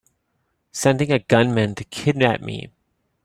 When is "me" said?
2.41-2.69